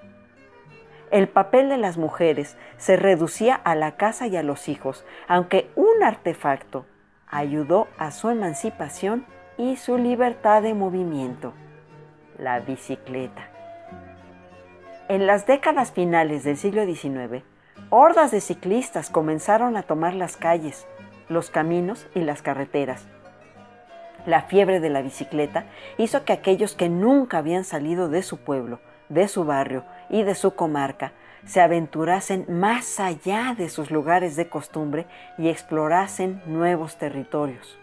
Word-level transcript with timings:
El 1.11 1.29
papel 1.29 1.69
de 1.69 1.77
las 1.77 1.99
mujeres 1.99 2.57
se 2.79 2.97
reducía 2.97 3.55
a 3.55 3.75
la 3.75 3.97
casa 3.97 4.27
y 4.29 4.39
a 4.39 4.43
los 4.43 4.71
hijos, 4.71 5.05
aunque 5.29 5.69
un 5.77 6.03
artefacto 6.03 6.87
ayudó 7.27 7.89
a 7.99 8.13
su 8.13 8.31
emancipación 8.31 9.27
y 9.59 9.77
su 9.77 9.99
libertad 9.99 10.63
de 10.63 10.73
movimiento, 10.73 11.53
la 12.39 12.61
bicicleta. 12.61 13.54
En 15.15 15.29
las 15.29 15.47
décadas 15.47 15.93
finales 15.93 16.43
del 16.43 16.57
siglo 16.57 16.85
XIX, 16.85 17.45
Hordas 17.89 18.33
de 18.33 18.41
ciclistas 18.41 19.11
comenzaron 19.11 19.77
a 19.77 19.85
tomar 19.85 20.13
las 20.13 20.37
calles, 20.37 20.89
los 21.29 21.51
caminos 21.51 22.09
y 22.17 22.23
las 22.23 22.43
carreteras. 22.43 23.07
La 24.27 24.43
fiebre 24.43 24.81
de 24.81 24.91
la 24.91 25.03
bicicleta 25.03 25.67
hizo 25.99 26.25
que 26.25 26.33
aquellos 26.33 26.75
que 26.75 26.89
nunca 26.89 27.39
habían 27.39 27.63
salido 27.63 28.09
de 28.09 28.25
su 28.25 28.39
pueblo, 28.39 28.81
de 29.09 29.29
su 29.29 29.45
barrio 29.45 29.85
y 30.11 30.25
de 30.25 30.35
su 30.35 30.57
comarca 30.57 31.13
se 31.47 31.61
aventurasen 31.61 32.47
más 32.49 32.99
allá 32.99 33.55
de 33.57 33.69
sus 33.69 33.93
lugares 33.93 34.35
de 34.35 34.49
costumbre 34.49 35.07
y 35.39 35.49
explorasen 35.49 36.43
nuevos 36.47 36.99
territorios. 36.99 37.79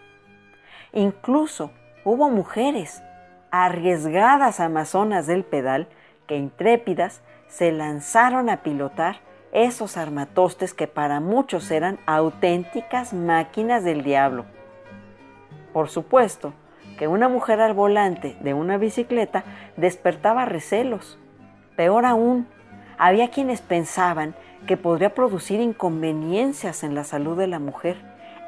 Incluso 0.92 1.70
hubo 2.04 2.28
mujeres, 2.28 3.02
arriesgadas 3.50 4.60
amazonas 4.60 5.26
del 5.26 5.44
pedal, 5.44 5.88
que 6.26 6.36
intrépidas 6.36 7.22
se 7.48 7.72
lanzaron 7.72 8.48
a 8.48 8.62
pilotar 8.62 9.20
esos 9.52 9.96
armatostes 9.96 10.72
que 10.72 10.86
para 10.86 11.20
muchos 11.20 11.70
eran 11.70 11.98
auténticas 12.06 13.12
máquinas 13.12 13.84
del 13.84 14.02
diablo. 14.02 14.46
Por 15.72 15.88
supuesto 15.88 16.54
que 16.98 17.08
una 17.08 17.28
mujer 17.28 17.60
al 17.60 17.74
volante 17.74 18.36
de 18.40 18.54
una 18.54 18.78
bicicleta 18.78 19.44
despertaba 19.76 20.44
recelos. 20.44 21.18
Peor 21.76 22.06
aún, 22.06 22.46
había 22.98 23.30
quienes 23.30 23.60
pensaban 23.60 24.34
que 24.66 24.76
podría 24.76 25.14
producir 25.14 25.60
inconveniencias 25.60 26.84
en 26.84 26.94
la 26.94 27.04
salud 27.04 27.36
de 27.36 27.46
la 27.46 27.58
mujer 27.58 27.96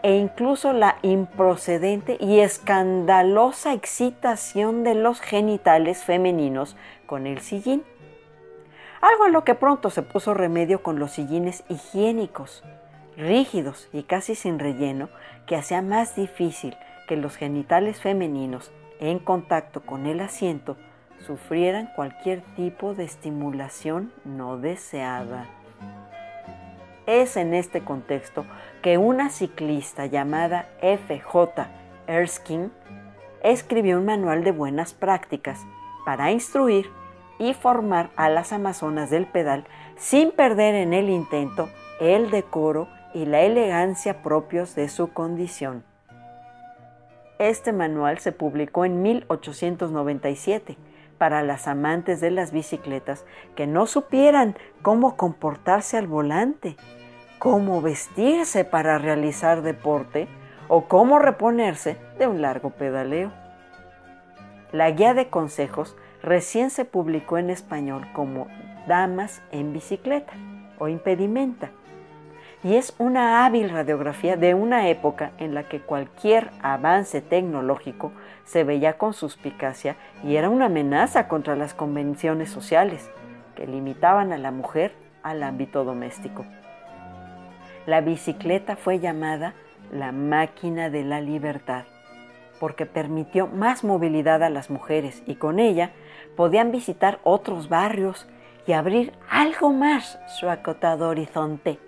e 0.03 0.17
incluso 0.17 0.73
la 0.75 0.97
improcedente 1.03 2.19
y 2.21 2.41
escandalosa 2.41 3.73
excitación 3.73 4.85
de 4.85 4.95
los 4.95 5.21
genitales 5.21 6.05
femeninos 6.05 6.77
con 7.15 7.29
el 7.29 7.39
sillín 7.39 7.85
algo 9.01 9.23
a 9.23 9.29
lo 9.29 9.45
que 9.45 9.55
pronto 9.55 9.89
se 9.89 10.03
puso 10.03 10.35
remedio 10.35 10.83
con 10.83 10.99
los 10.99 11.13
sillines 11.13 11.63
higiénicos, 11.69 12.65
rígidos 13.17 13.89
y 13.93 14.03
casi 14.03 14.35
sin 14.35 14.59
relleno, 14.59 15.11
que 15.47 15.55
hacía 15.55 15.81
más 15.81 16.17
difícil 16.17 16.77
que 17.07 17.15
los 17.15 17.37
genitales 17.37 18.01
femeninos 18.01 18.73
en 18.99 19.21
contacto 19.21 19.83
con 19.83 20.07
el 20.07 20.19
asiento 20.19 20.77
sufrieran 21.25 21.89
cualquier 21.95 22.41
tipo 22.57 22.95
de 22.95 23.05
estimulación 23.05 24.13
no 24.25 24.59
deseada. 24.59 25.47
Es 27.07 27.37
en 27.37 27.55
este 27.55 27.83
contexto 27.83 28.45
que 28.83 28.99
una 28.99 29.31
ciclista 29.31 30.07
llamada 30.07 30.69
F.J. 30.83 31.69
Erskine 32.09 32.71
escribió 33.45 33.99
un 33.99 34.05
manual 34.05 34.43
de 34.43 34.51
buenas 34.51 34.95
prácticas 34.95 35.61
para 36.05 36.31
instruir 36.31 36.91
y 37.39 37.55
formar 37.55 38.11
a 38.17 38.29
las 38.29 38.53
amazonas 38.53 39.11
del 39.11 39.27
pedal 39.27 39.65
sin 39.97 40.31
perder 40.31 40.75
en 40.75 40.93
el 40.93 41.09
intento 41.09 41.69
el 42.01 42.31
decoro 42.31 42.89
y 43.13 43.27
la 43.27 43.43
elegancia 43.43 44.23
propios 44.23 44.75
de 44.75 44.89
su 44.89 45.13
condición. 45.13 45.85
Este 47.39 47.73
manual 47.73 48.19
se 48.19 48.33
publicó 48.33 48.85
en 48.85 49.03
1897 49.03 50.77
para 51.19 51.43
las 51.43 51.69
amantes 51.69 52.21
de 52.21 52.31
las 52.31 52.53
bicicletas 52.53 53.25
que 53.55 53.67
no 53.67 53.87
supieran 53.87 54.57
cómo 54.83 55.17
comportarse 55.17 55.97
al 55.97 56.07
volante, 56.07 56.77
cómo 57.39 57.81
vestirse 57.81 58.65
para 58.65 58.99
realizar 58.99 59.63
deporte 59.63 60.29
o 60.69 60.87
cómo 60.87 61.19
reponerse 61.19 61.97
de 62.19 62.27
un 62.27 62.43
largo 62.43 62.71
pedaleo. 62.71 63.33
La 64.73 64.91
guía 64.91 65.15
de 65.15 65.29
consejos 65.29 65.97
recién 66.25 66.71
se 66.71 66.85
publicó 66.85 67.39
en 67.39 67.51
español 67.51 68.07
como 68.13 68.49
Damas 68.87 69.43
en 69.53 69.73
bicicleta 69.73 70.33
o 70.79 70.89
impedimenta. 70.89 71.71
Y 72.63 72.77
es 72.77 72.95
una 72.99 73.45
hábil 73.45 73.69
radiografía 73.69 74.37
de 74.39 74.55
una 74.55 74.89
época 74.89 75.33
en 75.37 75.55
la 75.55 75.65
que 75.65 75.81
cualquier 75.81 76.51
avance 76.63 77.21
tecnológico 77.21 78.11
se 78.45 78.65
veía 78.65 78.97
con 78.97 79.13
suspicacia 79.13 79.97
y 80.23 80.37
era 80.37 80.49
una 80.49 80.67
amenaza 80.67 81.29
contra 81.29 81.57
las 81.57 81.75
convenciones 81.75 82.51
sociales 82.51 83.11
que 83.55 83.67
limitaban 83.67 84.33
a 84.33 84.39
la 84.39 84.51
mujer 84.51 84.95
al 85.23 85.43
ámbito 85.43 85.85
doméstico. 85.85 86.47
La 87.85 88.01
bicicleta 88.01 88.77
fue 88.77 88.99
llamada 88.99 89.53
la 89.93 90.11
máquina 90.11 90.89
de 90.89 91.05
la 91.05 91.21
libertad 91.21 91.85
porque 92.65 92.87
permitió 92.87 93.47
más 93.47 93.85
movilidad 93.85 94.43
a 94.43 94.49
las 94.49 94.71
mujeres 94.71 95.23
y 95.27 95.35
con 95.35 95.59
ella 95.59 95.91
podían 96.35 96.73
visitar 96.73 97.19
otros 97.23 97.69
barrios 97.69 98.27
y 98.67 98.73
abrir 98.73 99.13
algo 99.29 99.71
más 99.71 100.19
su 100.29 100.49
acotado 100.49 101.11
horizonte. 101.11 101.79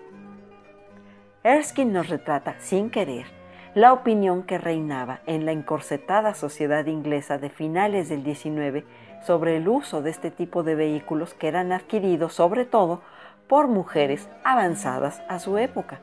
Erskine 1.43 1.91
nos 1.91 2.09
retrata, 2.09 2.57
sin 2.59 2.91
querer, 2.91 3.25
la 3.73 3.91
opinión 3.91 4.43
que 4.43 4.59
reinaba 4.59 5.21
en 5.25 5.47
la 5.47 5.51
encorsetada 5.51 6.35
sociedad 6.35 6.85
inglesa 6.85 7.39
de 7.39 7.49
finales 7.49 8.07
del 8.07 8.23
XIX 8.23 8.85
sobre 9.25 9.57
el 9.57 9.67
uso 9.67 10.03
de 10.03 10.11
este 10.11 10.29
tipo 10.29 10.61
de 10.61 10.75
vehículos 10.75 11.33
que 11.33 11.47
eran 11.47 11.71
adquiridos 11.71 12.33
sobre 12.33 12.65
todo 12.65 13.01
por 13.47 13.67
mujeres 13.67 14.29
avanzadas 14.43 15.23
a 15.27 15.39
su 15.39 15.57
época, 15.57 16.01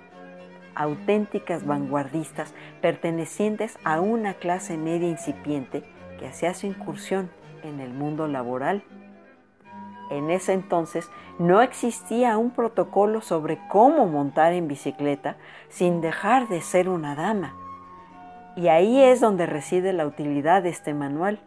auténticas 0.75 1.67
vanguardistas 1.67 2.55
pertenecientes 2.81 3.79
a 3.85 4.01
una 4.01 4.35
clase 4.35 4.77
media 4.77 5.09
incipiente 5.09 5.83
que 6.19 6.27
hacía 6.27 6.55
su 6.55 6.67
incursión 6.67 7.31
en 7.63 7.81
el 7.81 7.93
mundo 7.93 8.29
laboral. 8.29 8.83
En 10.11 10.31
ese 10.31 10.53
entonces 10.53 11.11
no 11.39 11.63
existía 11.63 12.37
un 12.37 12.51
protocolo 12.51 13.21
sobre 13.21 13.59
cómo 13.69 14.07
montar 14.07 14.53
en 14.53 14.69
bicicleta 14.69 15.37
sin 15.69 16.01
dejar 16.01 16.49
de 16.49 16.61
ser 16.61 16.89
una 16.89 17.15
dama. 17.15 17.55
Y 18.57 18.69
ahí 18.69 19.03
es 19.03 19.21
donde 19.21 19.47
reside 19.47 19.93
la 19.93 20.07
utilidad 20.07 20.63
de 20.63 20.69
este 20.69 20.95
manual, 20.95 21.41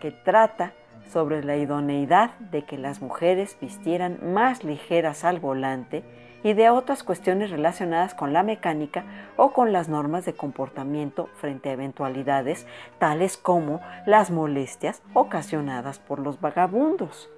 que 0.00 0.10
trata 0.10 0.72
sobre 1.10 1.44
la 1.44 1.56
idoneidad 1.56 2.38
de 2.38 2.62
que 2.62 2.78
las 2.78 3.02
mujeres 3.02 3.58
vistieran 3.60 4.32
más 4.32 4.64
ligeras 4.64 5.24
al 5.24 5.40
volante 5.40 6.04
y 6.42 6.54
de 6.54 6.70
otras 6.70 7.02
cuestiones 7.02 7.50
relacionadas 7.50 8.14
con 8.14 8.32
la 8.32 8.42
mecánica 8.42 9.04
o 9.36 9.52
con 9.52 9.72
las 9.72 9.88
normas 9.88 10.24
de 10.24 10.34
comportamiento 10.34 11.28
frente 11.36 11.70
a 11.70 11.72
eventualidades 11.72 12.66
tales 12.98 13.36
como 13.36 13.80
las 14.06 14.30
molestias 14.30 15.02
ocasionadas 15.14 15.98
por 15.98 16.18
los 16.18 16.40
vagabundos. 16.40 17.28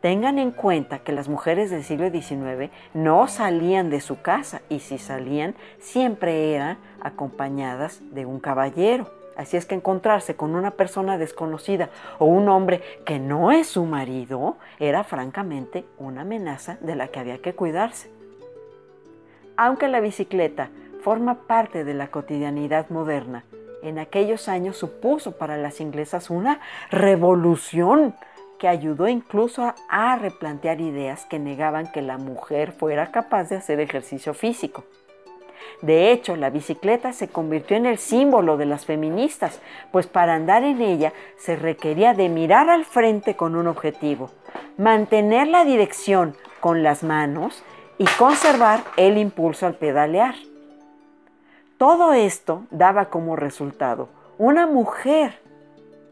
Tengan 0.00 0.38
en 0.38 0.50
cuenta 0.50 0.98
que 0.98 1.12
las 1.12 1.28
mujeres 1.28 1.70
del 1.70 1.82
siglo 1.82 2.10
XIX 2.10 2.70
no 2.92 3.26
salían 3.26 3.88
de 3.88 4.02
su 4.02 4.20
casa 4.20 4.60
y 4.68 4.80
si 4.80 4.98
salían 4.98 5.54
siempre 5.78 6.54
eran 6.54 6.76
acompañadas 7.00 8.02
de 8.12 8.26
un 8.26 8.38
caballero. 8.38 9.10
Así 9.36 9.56
es 9.56 9.66
que 9.66 9.74
encontrarse 9.74 10.36
con 10.36 10.54
una 10.54 10.72
persona 10.72 11.18
desconocida 11.18 11.88
o 12.18 12.26
un 12.26 12.48
hombre 12.48 12.82
que 13.04 13.18
no 13.18 13.50
es 13.50 13.66
su 13.66 13.84
marido 13.84 14.58
era 14.78 15.04
francamente 15.04 15.86
una 15.98 16.20
amenaza 16.20 16.76
de 16.82 16.96
la 16.96 17.08
que 17.08 17.20
había 17.20 17.38
que 17.38 17.54
cuidarse. 17.54 18.10
Aunque 19.56 19.88
la 19.88 20.00
bicicleta 20.00 20.70
forma 21.02 21.46
parte 21.46 21.84
de 21.84 21.94
la 21.94 22.08
cotidianidad 22.08 22.90
moderna, 22.90 23.44
en 23.82 23.98
aquellos 23.98 24.48
años 24.48 24.76
supuso 24.76 25.36
para 25.38 25.56
las 25.56 25.80
inglesas 25.80 26.30
una 26.30 26.60
revolución 26.90 28.14
que 28.58 28.66
ayudó 28.66 29.06
incluso 29.06 29.74
a, 29.88 30.16
replantear 30.16 30.80
ideas 30.80 31.26
que 31.26 31.38
negaban 31.38 31.92
que 31.92 32.02
la 32.02 32.18
mujer 32.18 32.72
fuera 32.72 33.12
capaz 33.12 33.50
de 33.50 33.56
hacer 33.56 33.78
ejercicio 33.78 34.34
físico. 34.34 34.84
De 35.82 36.10
hecho, 36.10 36.34
la 36.34 36.50
bicicleta 36.50 37.12
se 37.12 37.28
convirtió 37.28 37.76
en 37.76 37.86
el 37.86 37.98
símbolo 37.98 38.56
de 38.56 38.66
las 38.66 38.86
feministas, 38.86 39.60
pues 39.92 40.06
para 40.06 40.34
andar 40.34 40.64
en 40.64 40.80
ella 40.80 41.12
se 41.36 41.56
requería 41.56 42.14
de 42.14 42.28
mirar 42.28 42.70
al 42.70 42.84
frente 42.84 43.36
con 43.36 43.54
un 43.54 43.66
objetivo, 43.66 44.30
mantener 44.78 45.46
la 45.46 45.64
dirección 45.64 46.36
con 46.60 46.82
las 46.82 47.02
manos 47.02 47.62
y 47.98 48.04
conservar 48.18 48.82
el 48.96 49.18
impulso 49.18 49.66
al 49.66 49.74
pedalear. 49.74 50.34
Todo 51.78 52.12
esto 52.12 52.64
daba 52.70 53.06
como 53.06 53.36
resultado 53.36 54.08
una 54.38 54.66
mujer 54.66 55.38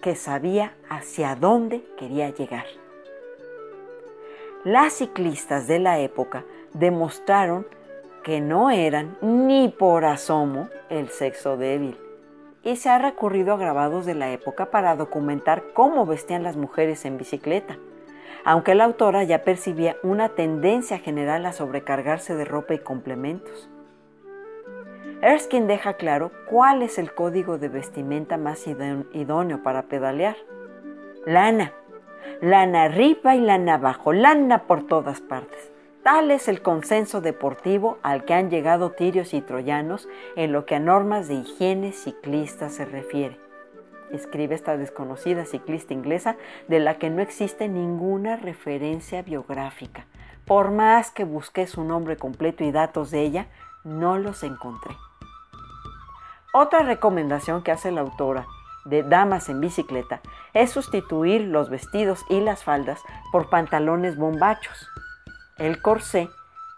que 0.00 0.16
sabía 0.16 0.74
hacia 0.88 1.34
dónde 1.36 1.84
quería 1.96 2.30
llegar. 2.30 2.64
Las 4.64 4.94
ciclistas 4.94 5.66
de 5.66 5.78
la 5.78 5.98
época 5.98 6.44
demostraron 6.72 7.66
que 8.22 8.40
no 8.40 8.70
eran 8.70 9.16
ni 9.20 9.68
por 9.68 10.04
asomo 10.04 10.68
el 10.88 11.08
sexo 11.08 11.56
débil, 11.56 11.96
y 12.62 12.76
se 12.76 12.88
ha 12.88 12.98
recurrido 12.98 13.54
a 13.54 13.56
grabados 13.56 14.06
de 14.06 14.14
la 14.14 14.30
época 14.30 14.66
para 14.66 14.94
documentar 14.94 15.64
cómo 15.74 16.06
vestían 16.06 16.44
las 16.44 16.56
mujeres 16.56 17.04
en 17.04 17.18
bicicleta, 17.18 17.76
aunque 18.44 18.74
la 18.74 18.84
autora 18.84 19.24
ya 19.24 19.44
percibía 19.44 19.96
una 20.02 20.30
tendencia 20.30 20.98
general 20.98 21.46
a 21.46 21.52
sobrecargarse 21.52 22.34
de 22.34 22.44
ropa 22.44 22.74
y 22.74 22.78
complementos. 22.78 23.68
Erskine 25.22 25.66
deja 25.66 25.94
claro 25.94 26.32
cuál 26.46 26.82
es 26.82 26.98
el 26.98 27.14
código 27.14 27.56
de 27.56 27.68
vestimenta 27.68 28.36
más 28.36 28.66
idóneo 28.66 29.62
para 29.62 29.82
pedalear. 29.82 30.36
Lana. 31.24 31.72
Lana 32.40 32.84
arriba 32.84 33.36
y 33.36 33.40
lana 33.40 33.74
abajo, 33.74 34.12
lana 34.12 34.66
por 34.66 34.86
todas 34.86 35.20
partes. 35.20 35.70
Tal 36.02 36.32
es 36.32 36.48
el 36.48 36.62
consenso 36.62 37.20
deportivo 37.20 37.98
al 38.02 38.24
que 38.24 38.34
han 38.34 38.50
llegado 38.50 38.90
tirios 38.90 39.34
y 39.34 39.40
troyanos 39.40 40.08
en 40.34 40.50
lo 40.50 40.66
que 40.66 40.74
a 40.74 40.80
normas 40.80 41.28
de 41.28 41.34
higiene 41.34 41.92
ciclista 41.92 42.68
se 42.68 42.84
refiere. 42.84 43.38
Escribe 44.12 44.54
esta 44.54 44.76
desconocida 44.76 45.46
ciclista 45.46 45.94
inglesa 45.94 46.36
de 46.68 46.80
la 46.80 46.98
que 46.98 47.10
no 47.10 47.22
existe 47.22 47.68
ninguna 47.68 48.36
referencia 48.36 49.22
biográfica. 49.22 50.06
Por 50.46 50.70
más 50.70 51.10
que 51.10 51.24
busqué 51.24 51.66
su 51.66 51.82
nombre 51.82 52.16
completo 52.16 52.62
y 52.62 52.72
datos 52.72 53.10
de 53.10 53.22
ella, 53.22 53.46
no 53.84 54.18
los 54.18 54.42
encontré. 54.42 54.94
Otra 56.52 56.80
recomendación 56.80 57.62
que 57.62 57.72
hace 57.72 57.90
la 57.90 58.02
autora 58.02 58.46
de 58.84 59.02
Damas 59.02 59.48
en 59.48 59.60
bicicleta 59.60 60.20
es 60.52 60.70
sustituir 60.70 61.42
los 61.42 61.70
vestidos 61.70 62.24
y 62.28 62.40
las 62.40 62.64
faldas 62.64 63.00
por 63.30 63.48
pantalones 63.48 64.16
bombachos. 64.16 64.88
El 65.56 65.80
corsé 65.80 66.28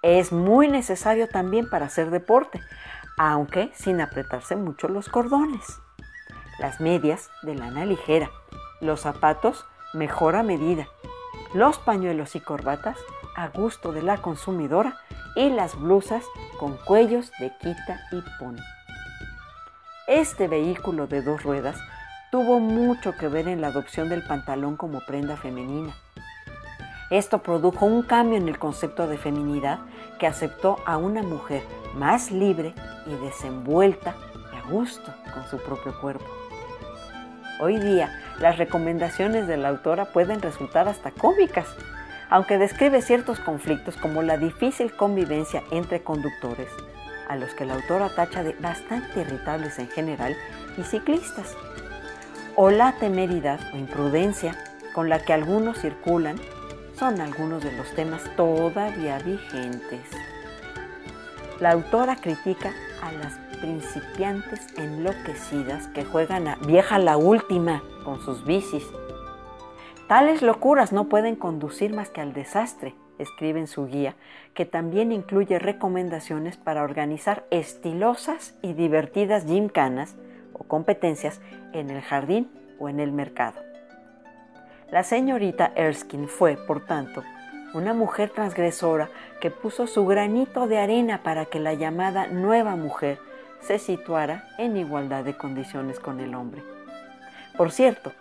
es 0.02 0.32
muy 0.32 0.68
necesario 0.68 1.28
también 1.28 1.68
para 1.68 1.86
hacer 1.86 2.10
deporte, 2.10 2.60
aunque 3.16 3.72
sin 3.74 4.00
apretarse 4.00 4.54
mucho 4.54 4.86
los 4.88 5.08
cordones. 5.08 5.80
Las 6.58 6.80
medias 6.80 7.30
de 7.42 7.54
lana 7.54 7.84
ligera, 7.84 8.30
los 8.80 9.00
zapatos 9.00 9.66
mejor 9.92 10.36
a 10.36 10.42
medida, 10.42 10.86
los 11.52 11.78
pañuelos 11.78 12.36
y 12.36 12.40
corbatas 12.40 12.96
a 13.36 13.48
gusto 13.48 13.92
de 13.92 14.02
la 14.02 14.18
consumidora 14.18 14.96
y 15.34 15.50
las 15.50 15.78
blusas 15.78 16.24
con 16.58 16.76
cuellos 16.76 17.32
de 17.40 17.52
quita 17.60 18.00
y 18.12 18.22
pon. 18.38 18.56
Este 20.06 20.48
vehículo 20.48 21.06
de 21.06 21.22
dos 21.22 21.42
ruedas 21.42 21.76
tuvo 22.30 22.60
mucho 22.60 23.16
que 23.16 23.28
ver 23.28 23.48
en 23.48 23.60
la 23.60 23.68
adopción 23.68 24.08
del 24.08 24.22
pantalón 24.22 24.76
como 24.76 25.00
prenda 25.00 25.36
femenina. 25.36 25.94
Esto 27.10 27.38
produjo 27.38 27.86
un 27.86 28.02
cambio 28.02 28.38
en 28.38 28.48
el 28.48 28.58
concepto 28.58 29.06
de 29.06 29.18
feminidad 29.18 29.80
que 30.18 30.26
aceptó 30.26 30.78
a 30.86 30.96
una 30.96 31.22
mujer 31.22 31.62
más 31.94 32.30
libre 32.30 32.74
y 33.06 33.14
desenvuelta 33.24 34.14
gusto 34.68 35.14
con 35.32 35.46
su 35.48 35.58
propio 35.58 35.98
cuerpo. 36.00 36.26
Hoy 37.60 37.78
día, 37.78 38.20
las 38.40 38.58
recomendaciones 38.58 39.46
de 39.46 39.56
la 39.56 39.68
autora 39.68 40.06
pueden 40.06 40.42
resultar 40.42 40.88
hasta 40.88 41.10
cómicas, 41.12 41.68
aunque 42.30 42.58
describe 42.58 43.00
ciertos 43.00 43.38
conflictos 43.38 43.96
como 43.96 44.22
la 44.22 44.38
difícil 44.38 44.92
convivencia 44.92 45.62
entre 45.70 46.02
conductores, 46.02 46.68
a 47.28 47.36
los 47.36 47.54
que 47.54 47.64
la 47.64 47.74
autora 47.74 48.08
tacha 48.14 48.42
de 48.42 48.54
bastante 48.54 49.20
irritables 49.20 49.78
en 49.78 49.88
general, 49.88 50.36
y 50.76 50.82
ciclistas, 50.82 51.56
o 52.56 52.70
la 52.70 52.92
temeridad 52.98 53.60
o 53.72 53.76
imprudencia 53.76 54.56
con 54.92 55.08
la 55.08 55.20
que 55.20 55.32
algunos 55.32 55.78
circulan, 55.78 56.36
son 56.98 57.20
algunos 57.20 57.62
de 57.62 57.72
los 57.72 57.92
temas 57.94 58.22
todavía 58.36 59.18
vigentes. 59.18 60.08
La 61.60 61.72
autora 61.72 62.16
critica 62.16 62.72
a 63.02 63.12
las 63.12 63.43
principiantes 63.64 64.66
enloquecidas 64.76 65.88
que 65.88 66.04
juegan 66.04 66.48
a 66.48 66.56
vieja 66.56 66.98
la 66.98 67.16
última 67.16 67.82
con 68.04 68.20
sus 68.20 68.44
bicis. 68.44 68.86
Tales 70.06 70.42
locuras 70.42 70.92
no 70.92 71.08
pueden 71.08 71.34
conducir 71.34 71.94
más 71.94 72.10
que 72.10 72.20
al 72.20 72.34
desastre 72.34 72.94
escribe 73.18 73.60
en 73.60 73.66
su 73.66 73.86
guía, 73.86 74.16
que 74.52 74.66
también 74.66 75.12
incluye 75.12 75.58
recomendaciones 75.58 76.58
para 76.58 76.82
organizar 76.82 77.46
estilosas 77.50 78.54
y 78.60 78.74
divertidas 78.74 79.46
gimcanas 79.46 80.14
o 80.52 80.64
competencias 80.64 81.40
en 81.72 81.88
el 81.88 82.02
jardín 82.02 82.50
o 82.78 82.90
en 82.90 83.00
el 83.00 83.12
mercado. 83.12 83.62
La 84.90 85.04
señorita 85.04 85.72
Erskine 85.74 86.28
fue, 86.28 86.58
por 86.58 86.84
tanto, 86.84 87.22
una 87.72 87.94
mujer 87.94 88.28
transgresora 88.28 89.08
que 89.40 89.50
puso 89.50 89.86
su 89.86 90.04
granito 90.04 90.66
de 90.66 90.78
arena 90.78 91.22
para 91.22 91.46
que 91.46 91.60
la 91.60 91.72
llamada 91.72 92.26
nueva 92.26 92.76
mujer 92.76 93.18
se 93.66 93.78
situara 93.78 94.48
en 94.58 94.76
igualdad 94.76 95.24
de 95.24 95.36
condiciones 95.36 95.98
con 95.98 96.20
el 96.20 96.34
hombre. 96.34 96.62
Por 97.56 97.72
cierto, 97.72 98.12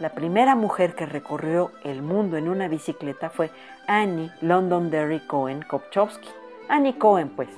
la 0.00 0.10
primera 0.10 0.54
mujer 0.54 0.94
que 0.94 1.06
recorrió 1.06 1.72
el 1.84 2.02
mundo 2.02 2.36
en 2.36 2.48
una 2.48 2.68
bicicleta 2.68 3.30
fue 3.30 3.50
Annie 3.86 4.30
Londonderry 4.40 5.20
Cohen 5.20 5.62
Kopchowski. 5.62 6.28
Annie 6.68 6.96
Cohen, 6.96 7.28
pues, 7.28 7.50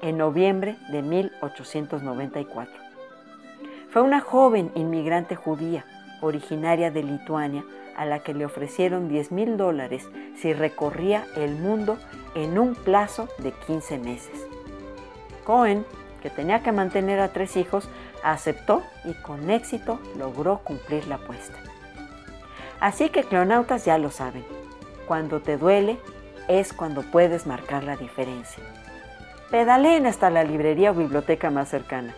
en 0.00 0.18
noviembre 0.18 0.76
de 0.90 1.02
1894. 1.02 2.72
Fue 3.90 4.02
una 4.02 4.20
joven 4.20 4.70
inmigrante 4.74 5.34
judía, 5.34 5.84
originaria 6.20 6.90
de 6.90 7.02
Lituania, 7.02 7.64
a 7.96 8.06
la 8.06 8.20
que 8.20 8.34
le 8.34 8.44
ofrecieron 8.44 9.08
10 9.08 9.32
mil 9.32 9.56
dólares 9.56 10.08
si 10.36 10.52
recorría 10.52 11.26
el 11.36 11.56
mundo 11.56 11.98
en 12.34 12.58
un 12.58 12.74
plazo 12.74 13.28
de 13.38 13.52
15 13.52 13.98
meses. 13.98 14.46
Cohen, 15.44 15.84
que 16.24 16.30
tenía 16.30 16.62
que 16.62 16.72
mantener 16.72 17.20
a 17.20 17.34
tres 17.34 17.54
hijos, 17.54 17.86
aceptó 18.22 18.82
y 19.04 19.12
con 19.12 19.50
éxito 19.50 20.00
logró 20.16 20.60
cumplir 20.64 21.06
la 21.06 21.16
apuesta. 21.16 21.58
Así 22.80 23.10
que 23.10 23.24
clonautas 23.24 23.84
ya 23.84 23.98
lo 23.98 24.10
saben, 24.10 24.46
cuando 25.06 25.42
te 25.42 25.58
duele 25.58 25.98
es 26.48 26.72
cuando 26.72 27.02
puedes 27.02 27.46
marcar 27.46 27.84
la 27.84 27.96
diferencia. 27.96 28.64
Pedaleen 29.50 30.06
hasta 30.06 30.30
la 30.30 30.44
librería 30.44 30.92
o 30.92 30.94
biblioteca 30.94 31.50
más 31.50 31.68
cercana. 31.68 32.14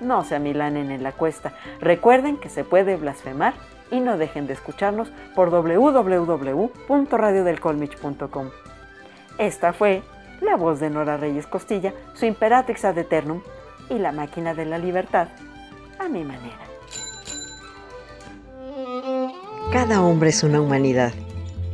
No 0.00 0.24
se 0.24 0.34
amilanen 0.34 0.90
en 0.90 1.04
la 1.04 1.12
cuesta. 1.12 1.52
Recuerden 1.80 2.38
que 2.38 2.48
se 2.48 2.64
puede 2.64 2.96
blasfemar 2.96 3.54
y 3.92 4.00
no 4.00 4.18
dejen 4.18 4.48
de 4.48 4.54
escucharnos 4.54 5.12
por 5.36 5.50
www.radiodelcolmich.com. 5.50 8.50
Esta 9.38 9.72
fue 9.72 10.02
la 10.44 10.56
voz 10.56 10.80
de 10.80 10.90
Nora 10.90 11.16
Reyes 11.16 11.46
Costilla, 11.46 11.92
su 12.14 12.26
Imperatrix 12.26 12.84
ad 12.84 12.98
Eternum 12.98 13.40
y 13.90 13.98
la 13.98 14.12
máquina 14.12 14.54
de 14.54 14.66
la 14.66 14.78
libertad 14.78 15.28
a 15.98 16.08
mi 16.08 16.24
manera. 16.24 16.58
Cada 19.72 20.02
hombre 20.02 20.30
es 20.30 20.42
una 20.42 20.60
humanidad, 20.60 21.12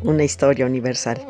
una 0.03 0.25
historia 0.25 0.67
universal. 0.67 1.21